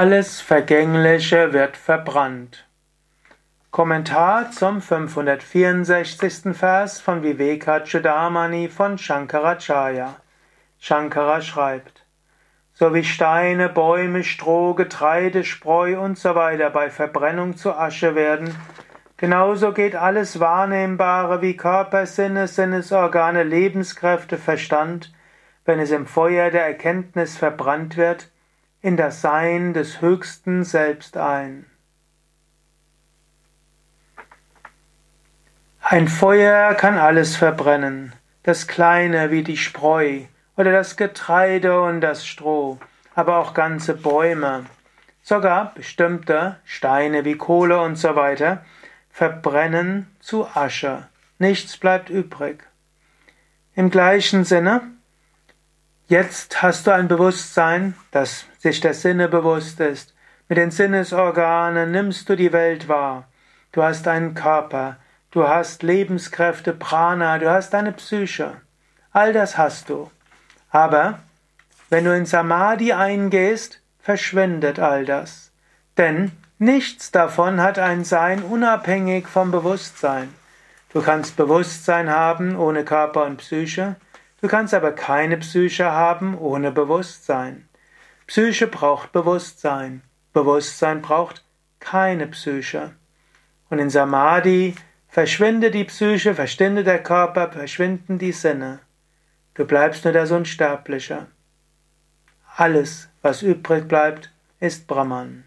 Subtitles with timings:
[0.00, 2.68] Alles Vergängliche wird verbrannt.
[3.72, 6.56] Kommentar zum 564.
[6.56, 10.14] Vers von Vivekachudamani von Shankaracharya.
[10.78, 12.06] Shankara schreibt,
[12.74, 18.54] so wie Steine, Bäume, Stroh, Getreide, Spreu und so bei Verbrennung zu Asche werden,
[19.16, 25.12] genauso geht alles Wahrnehmbare wie Körper, Sinne, Sinnesorgane, Lebenskräfte, Verstand,
[25.64, 28.30] wenn es im Feuer der Erkenntnis verbrannt wird,
[28.88, 31.66] in das Sein des höchsten Selbst ein.
[35.82, 40.22] Ein Feuer kann alles verbrennen, das Kleine wie die Spreu
[40.56, 42.78] oder das Getreide und das Stroh,
[43.14, 44.64] aber auch ganze Bäume,
[45.22, 48.64] sogar bestimmte Steine wie Kohle und so weiter,
[49.10, 51.08] verbrennen zu Asche.
[51.38, 52.64] Nichts bleibt übrig.
[53.74, 54.80] Im gleichen Sinne,
[56.10, 60.14] Jetzt hast du ein Bewusstsein, das sich der Sinne bewusst ist.
[60.48, 63.28] Mit den Sinnesorganen nimmst du die Welt wahr.
[63.72, 64.96] Du hast einen Körper,
[65.32, 68.54] du hast Lebenskräfte, Prana, du hast eine Psyche.
[69.12, 70.10] All das hast du.
[70.70, 71.18] Aber
[71.90, 75.52] wenn du in Samadhi eingehst, verschwindet all das.
[75.98, 80.32] Denn nichts davon hat ein Sein unabhängig vom Bewusstsein.
[80.90, 83.96] Du kannst Bewusstsein haben ohne Körper und Psyche.
[84.40, 87.68] Du kannst aber keine Psyche haben ohne Bewusstsein.
[88.26, 90.02] Psyche braucht Bewusstsein.
[90.32, 91.44] Bewusstsein braucht
[91.80, 92.92] keine Psyche.
[93.70, 94.74] Und in Samadhi
[95.08, 98.80] verschwindet die Psyche, verschwindet der Körper, verschwinden die Sinne.
[99.54, 101.26] Du bleibst nur das Unsterbliche.
[102.56, 105.44] Alles, was übrig bleibt, ist Brahman.